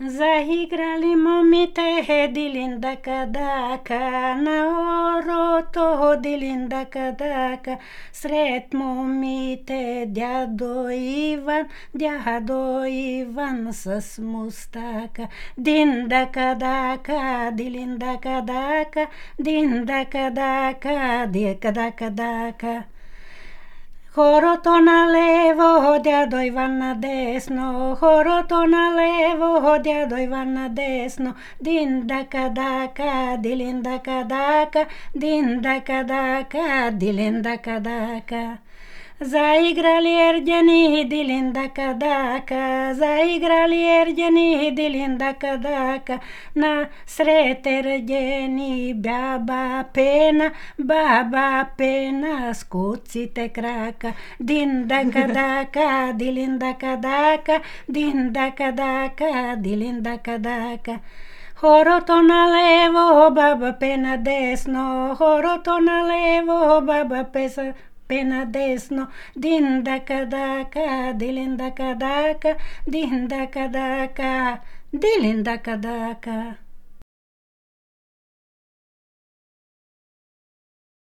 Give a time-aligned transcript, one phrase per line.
[0.00, 4.58] Zaigralimo mi te hedilindaka daka, na
[5.18, 7.78] oro to hodilindaka daka,
[8.12, 21.26] sretmo mi te djado Ivan, djado Ivan sa smustaka, dindaka daka, dilindaka daka, dindaka daka,
[21.26, 22.97] djeka daka daka.
[24.18, 34.24] Хорото налево, дядо Иван на десно, хорото налево, дядо Иван на десно, Дин дака, дилиндака
[34.24, 38.58] дака, диндака дака, дилиндака дака.
[39.23, 46.19] Заиграли ерджани дилинда кадака, заиграли ерджани дилинда кадака,
[46.55, 58.51] на сред ерджени баба пена, баба пена с куците крака, динда кадака, дилинда кадака, динда
[58.57, 60.99] кадака, дилинда кадака.
[61.55, 69.08] Хорото налево, баба пена десно, хорото налево, баба песа pena desno, dinda kadaka, pena desno,
[69.34, 72.56] dinda cadaca, dilinda cadaca,
[72.86, 76.67] dinda cadaca, dilinda cadaca.